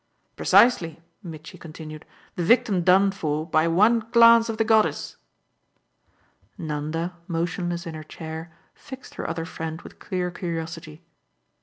[0.35, 5.15] "Precisely," Mitchy continued; "the victim done for by one glance of the goddess!"
[6.57, 11.03] Nanda, motionless in her chair, fixed her other friend with clear curiosity.